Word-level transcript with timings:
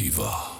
هیوا 0.00 0.59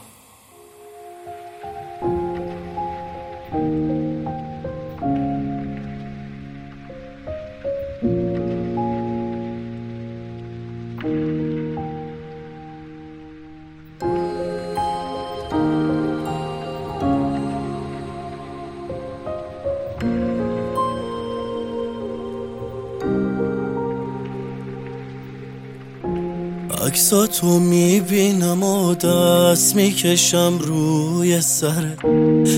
عکساتو 26.87 27.47
می‌بینم 27.47 28.63
و 28.63 28.95
دست 28.95 29.77
می‌کشم 29.77 30.59
روی 30.59 31.41
سر. 31.41 31.85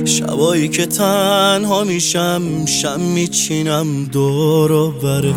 شبایی 0.04 0.68
که 0.68 0.86
تنها 0.86 1.84
میشم 1.84 2.66
شم 2.66 3.00
میچینم 3.00 4.04
دور 4.04 4.72
و 4.72 4.90
بره 4.90 5.32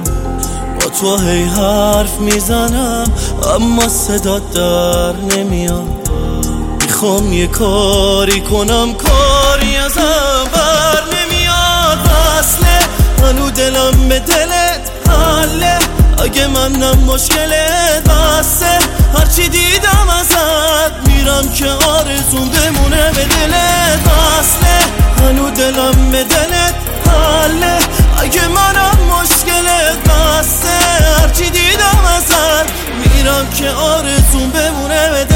با 0.82 0.90
تو 1.00 1.18
هی 1.18 1.44
حرف 1.44 2.20
می‌زنم 2.20 3.14
اما 3.56 3.88
صدا 3.88 4.40
در 4.40 5.14
نمیاد. 5.36 6.10
می‌خوام 6.82 7.34
یه 7.34 7.48
کاری 7.48 8.42
کنم 8.42 8.94
کاری 8.94 9.76
ازم 9.76 10.44
بر 10.54 11.04
نمیاد. 11.16 11.98
اصله 12.40 12.80
هنو 13.22 13.50
دلم 13.50 14.10
به 14.10 14.20
دلت 14.20 14.92
حله. 15.10 15.75
اگه 16.26 16.48
منم 16.48 17.00
مشکلت 17.00 18.04
بسته 18.10 18.80
هرچی 19.14 19.50
دیدم 19.50 20.10
ازت 20.20 21.08
میرم 21.08 21.52
که 21.54 21.70
آرزون 21.70 22.50
بمونه 22.50 23.12
به 23.12 23.24
دلت 23.24 24.00
بسته 24.00 24.76
هنو 25.22 25.50
دلم 25.50 26.12
به 26.12 26.24
دلت 26.24 26.76
حله. 27.08 27.78
اگه 28.18 28.48
منم 28.48 28.98
مشکلت 29.20 29.98
بسته 30.10 30.70
هرچی 31.22 31.50
دیدم 31.50 32.06
ازت 32.18 32.72
میرم 33.04 33.50
که 33.50 33.70
آرزون 33.70 34.50
بمونه 34.50 35.10
به 35.10 35.26
دلت 35.26 35.35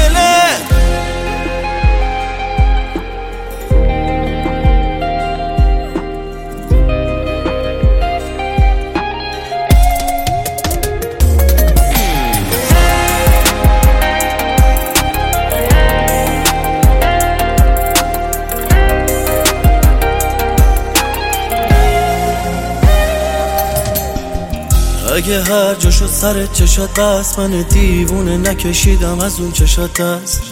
اگه 25.16 25.42
هر 25.42 25.74
جا 25.74 25.90
شد 25.90 26.06
سرت 26.06 26.52
چشات 26.52 27.00
بس 27.00 27.38
من 27.38 27.62
دیوونه 27.62 28.36
نکشیدم 28.36 29.20
از 29.20 29.40
اون 29.40 29.52
چشات 29.52 30.00
دست. 30.00 30.42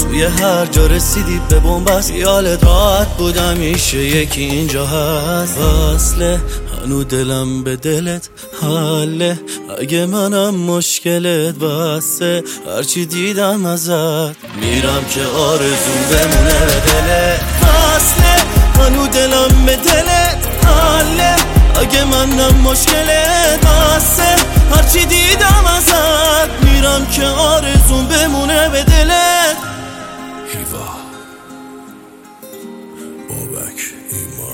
توی 0.00 0.22
هر 0.22 0.66
جا 0.66 0.86
رسیدی 0.86 1.40
به 1.48 1.58
بومبست 1.58 2.12
خیالت 2.12 2.64
راحت 2.64 3.08
بودم 3.08 3.56
میشه 3.56 3.98
یکی 3.98 4.40
اینجا 4.40 4.86
هست. 4.86 5.58
اصله 5.58 6.40
هنو 6.82 7.04
دلم 7.04 7.64
به 7.64 7.76
دلت 7.76 8.28
حله 8.62 9.40
اگه 9.80 10.06
منم 10.06 10.54
مشکلت 10.54 11.54
بسته 11.54 12.42
هرچی 12.76 13.06
دیدم 13.06 13.66
ازت. 13.66 14.36
میرم 14.60 15.04
که 15.10 15.20
آرزون 15.24 16.02
بمونه 16.10 16.60
به 16.66 16.80
دلت. 16.86 17.40
اصله 17.96 18.36
هنو 18.84 19.06
دلم 19.06 19.66
به 19.66 19.76
دلت 19.76 20.38
حله 20.64 21.36
اگه 21.80 22.04
منم 22.04 22.54
مشکلت 22.54 23.41
هرچی 24.92 25.06
دیدم 25.06 25.64
ازت؟ 25.76 26.62
میرم 26.64 27.06
که 27.06 27.24
آرزون 27.26 28.06
بمونه 28.06 28.68
به 28.68 28.82
دلت. 28.82 29.56
هیوا. 30.52 30.88
بابک 33.28 33.80
ایمان. 34.12 34.51